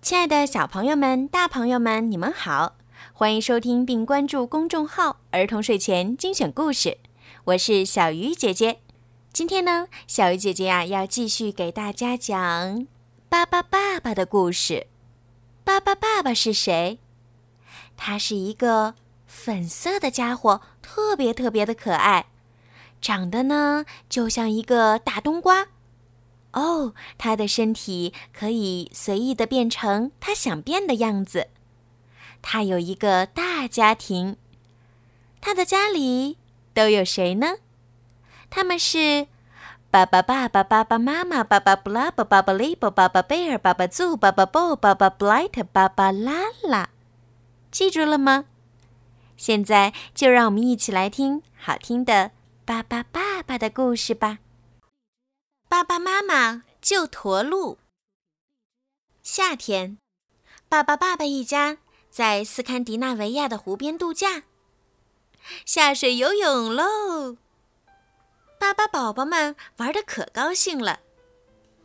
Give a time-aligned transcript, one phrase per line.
[0.00, 2.76] 亲爱的小朋友们、大朋友们，你们好！
[3.12, 6.98] 欢迎收听并关注公众号“儿童睡前精选故事”，
[7.46, 8.78] 我是小鱼姐姐。
[9.32, 12.86] 今天呢，小鱼姐姐呀要继续给大家讲
[13.28, 14.86] 巴巴爸爸的故事。
[15.64, 17.00] 巴巴爸爸是谁？
[17.96, 18.94] 他是一个
[19.26, 22.26] 粉色的家伙，特别特别的可爱，
[23.00, 25.66] 长得呢就像一个大冬瓜。
[26.52, 31.48] 哦，他的身体可以随意的变成他想变的样子。
[32.40, 34.36] 他有一个大家庭，
[35.40, 36.38] 他的家里
[36.72, 37.56] 都有谁呢？
[38.48, 39.26] 他们是
[39.90, 46.88] 爸爸、爸爸、爸爸妈妈、爸爸布拉、爸爸利伯、爸爸贝尔、爸爸祖、爸爸布、爸爸布莱特、爸爸拉拉。
[47.70, 48.46] 记住了吗？
[49.36, 52.32] 现在就让我们一起来听好听的
[52.64, 54.38] 巴巴爸爸的故事吧。
[55.70, 57.76] 爸爸妈妈救驼鹿。
[59.22, 59.98] 夏天，
[60.66, 61.76] 爸爸爸爸一家
[62.08, 64.44] 在斯堪的纳维亚的湖边度假，
[65.66, 67.36] 下水游泳喽。
[68.58, 71.00] 巴巴宝宝们玩的可高兴了。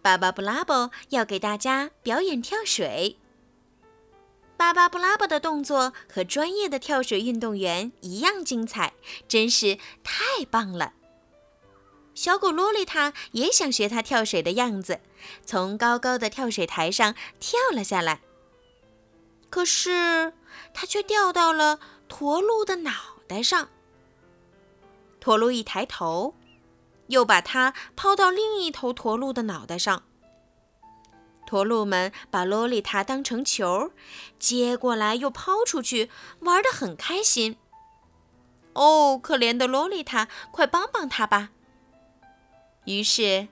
[0.02, 3.18] 巴巴布拉伯要给大家表演跳水。
[4.56, 8.94] 巴巴布拉伯的动作和专业的跳水运动员一样精彩，
[9.28, 10.94] 真是太棒了。
[12.16, 15.00] 小狗洛丽塔也想学它跳水的样子，
[15.46, 18.22] 从高高的跳水台上跳了下来。
[19.50, 20.34] 可是
[20.74, 22.92] 它却掉到了驼鹿的脑
[23.28, 23.70] 袋上。
[25.20, 26.34] 驼鹿一抬头，
[27.08, 30.04] 又把它抛到另一头驼鹿的脑袋上。
[31.46, 33.92] 驼鹿们把洛丽塔当成球，
[34.40, 37.58] 接过来又抛出去，玩得很开心。
[38.74, 41.52] 哦，可怜的洛丽塔，快帮帮它吧！
[42.86, 43.48] 于是，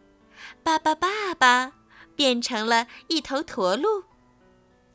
[0.63, 1.73] 爸爸爸爸
[2.15, 4.03] 变成了一头驼鹿，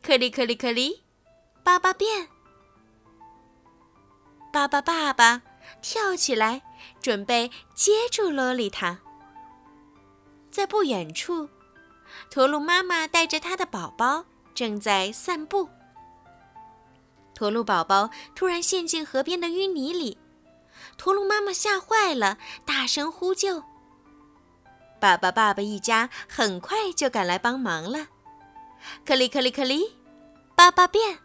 [0.02, 1.02] 克里克里克里，
[1.62, 2.28] 爸爸变。
[4.52, 5.42] 爸爸爸爸
[5.80, 6.62] 跳起来，
[7.00, 8.98] 准备接住洛丽塔。
[10.50, 11.48] 在不远处，
[12.30, 14.24] 驼鹿妈妈带着它的宝宝
[14.54, 15.68] 正在散步。
[17.34, 20.16] 驼鹿宝宝突然陷进河边的淤泥里，
[20.96, 23.62] 驼鹿妈妈吓坏了，大声呼救。
[25.06, 28.08] 爸爸、爸爸一家很快就赶来帮忙了。
[29.04, 29.96] 克里克里克里，
[30.56, 31.20] 爸爸变。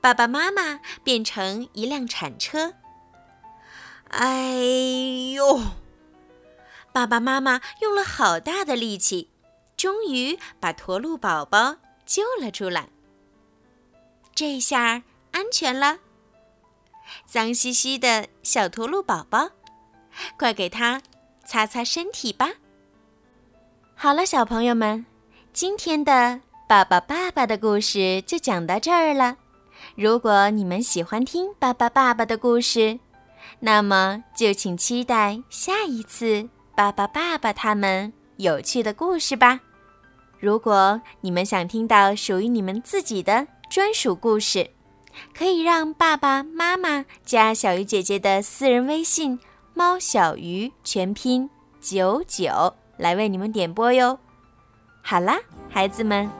[0.00, 2.74] 爸爸妈妈变成一辆铲车。
[4.08, 4.56] 哎
[5.36, 5.60] 呦！
[6.92, 9.30] 爸爸妈妈用了好大的力气，
[9.76, 12.88] 终于把驼鹿宝宝救了出来。
[14.34, 15.98] 这下安全了。
[17.24, 19.50] 脏兮兮的小驼鹿宝宝，
[20.36, 21.00] 快给它。
[21.46, 22.48] 擦擦身体吧。
[23.96, 25.06] 好了，小朋友们，
[25.52, 29.36] 今天的爸爸爸爸的故事就讲到这儿了。
[29.94, 32.98] 如果你们喜欢听爸爸爸爸的故事，
[33.60, 39.60] 那么就请期待下一次爸爸爸爸他们有趣的故事吧。
[40.38, 44.70] 如果你们想听到属于你们自己的专属故事，
[45.34, 49.38] 可以让爸爸妈妈加小鱼姐姐的私人微信。
[49.76, 51.50] 猫小鱼全拼
[51.80, 54.18] 九九来为你们点播哟。
[55.02, 55.38] 好啦，
[55.68, 56.30] 孩子们，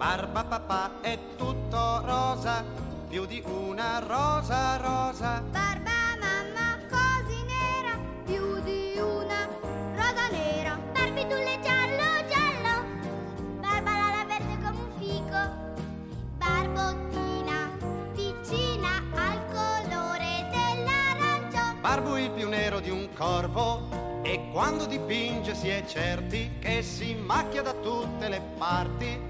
[0.00, 2.64] Barba papà è tutto rosa,
[3.06, 5.42] più di una rosa rosa.
[5.50, 9.46] Barba mamma così nera, più di una
[9.94, 10.78] rosa nera.
[10.94, 12.84] Barbitulle giallo giallo,
[13.60, 15.38] barba la verde come un fico.
[16.38, 17.70] Barbottina
[18.14, 21.78] vicina al colore dell'arancio.
[21.82, 27.14] Barbo il più nero di un corvo e quando dipinge si è certi che si
[27.14, 29.28] macchia da tutte le parti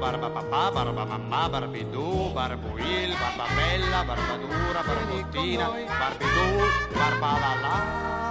[0.00, 5.66] barba papà, barba mamma, barbidù, barbuil, barba bella, barba dura, barbottina,
[6.00, 6.48] barbidù,
[6.96, 8.29] barba la la.